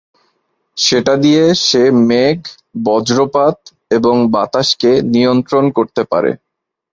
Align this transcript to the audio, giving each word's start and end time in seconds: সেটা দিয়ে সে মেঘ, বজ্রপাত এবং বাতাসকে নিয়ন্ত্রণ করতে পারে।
সেটা 0.77 1.13
দিয়ে 1.23 1.43
সে 1.65 1.81
মেঘ, 2.09 2.37
বজ্রপাত 2.85 3.57
এবং 3.91 4.15
বাতাসকে 4.33 4.91
নিয়ন্ত্রণ 5.13 5.65
করতে 5.77 6.01
পারে। 6.11 6.31